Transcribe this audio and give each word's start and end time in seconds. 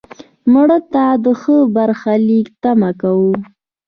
مړه 0.53 0.79
ته 0.93 1.05
د 1.23 1.25
ښه 1.41 1.57
برخلیک 1.75 2.47
تمه 2.61 2.89
کوو 3.01 3.33